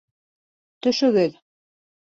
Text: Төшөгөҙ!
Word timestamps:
Төшөгөҙ! 0.87 1.39